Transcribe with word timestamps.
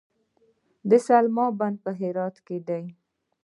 د 0.89 0.91
سلما 1.07 1.45
بند 1.59 1.77
په 1.83 1.91
هرات 1.99 2.35
کې 2.45 2.57
دی 2.67 2.83